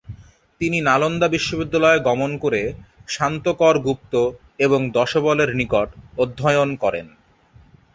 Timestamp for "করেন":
6.83-7.07